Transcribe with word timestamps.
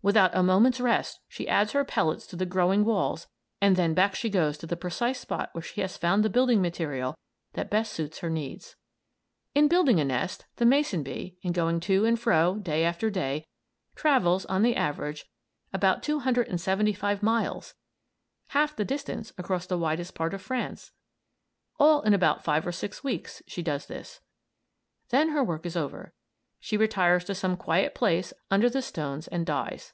Without 0.00 0.30
a 0.32 0.44
moment's 0.44 0.78
rest, 0.80 1.18
she 1.26 1.48
adds 1.48 1.72
her 1.72 1.84
pellets 1.84 2.24
to 2.28 2.36
the 2.36 2.46
growing 2.46 2.84
walls 2.84 3.26
and 3.60 3.74
then 3.74 3.94
back 3.94 4.14
she 4.14 4.30
goes 4.30 4.56
to 4.56 4.66
the 4.66 4.76
precise 4.76 5.18
spot 5.18 5.48
where 5.52 5.60
she 5.62 5.80
has 5.80 5.96
found 5.96 6.24
the 6.24 6.30
building 6.30 6.62
material 6.62 7.18
that 7.54 7.68
best 7.68 7.92
suits 7.92 8.20
her 8.20 8.30
needs. 8.30 8.76
In 9.56 9.66
building 9.66 9.98
a 9.98 10.04
nest, 10.04 10.46
the 10.56 10.64
mason 10.64 11.02
bee, 11.02 11.36
in 11.42 11.50
going 11.50 11.80
to 11.80 12.04
and 12.04 12.18
fro, 12.18 12.58
day 12.62 12.84
after 12.84 13.10
day, 13.10 13.48
travels, 13.96 14.44
on 14.46 14.62
the 14.62 14.76
average, 14.76 15.26
about 15.72 16.04
275 16.04 17.20
miles; 17.20 17.74
half 18.50 18.76
the 18.76 18.84
distance 18.84 19.32
across 19.36 19.66
the 19.66 19.76
widest 19.76 20.14
part 20.14 20.32
of 20.32 20.40
France. 20.40 20.92
All 21.80 22.02
in 22.02 22.14
about 22.14 22.44
five 22.44 22.64
or 22.64 22.72
six 22.72 23.02
weeks, 23.02 23.42
she 23.48 23.64
does 23.64 23.86
this. 23.86 24.20
Then 25.08 25.30
her 25.30 25.42
work 25.42 25.66
is 25.66 25.76
over. 25.76 26.14
She 26.60 26.76
retires 26.76 27.22
to 27.26 27.36
some 27.36 27.56
quiet 27.56 27.94
place 27.94 28.32
under 28.50 28.68
the 28.68 28.82
stones, 28.82 29.28
and 29.28 29.46
dies. 29.46 29.92